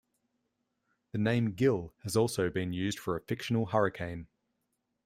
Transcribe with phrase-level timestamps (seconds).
[1.11, 4.25] The name Gil has also been used for a fictional hurricane.